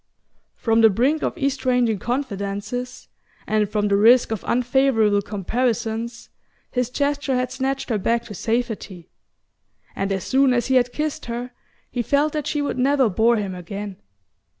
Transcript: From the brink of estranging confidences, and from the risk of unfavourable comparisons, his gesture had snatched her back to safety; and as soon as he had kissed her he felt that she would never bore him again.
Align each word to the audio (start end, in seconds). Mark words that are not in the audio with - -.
From 0.55 0.81
the 0.81 0.89
brink 0.89 1.21
of 1.21 1.37
estranging 1.37 1.99
confidences, 1.99 3.07
and 3.45 3.69
from 3.69 3.87
the 3.87 3.95
risk 3.95 4.31
of 4.31 4.43
unfavourable 4.47 5.21
comparisons, 5.21 6.29
his 6.71 6.89
gesture 6.89 7.35
had 7.35 7.51
snatched 7.51 7.89
her 7.91 7.99
back 7.99 8.23
to 8.23 8.33
safety; 8.33 9.11
and 9.95 10.11
as 10.11 10.23
soon 10.23 10.53
as 10.53 10.65
he 10.65 10.73
had 10.73 10.91
kissed 10.91 11.27
her 11.27 11.51
he 11.91 12.01
felt 12.01 12.33
that 12.33 12.47
she 12.47 12.63
would 12.63 12.79
never 12.79 13.09
bore 13.11 13.35
him 13.35 13.53
again. 13.53 14.01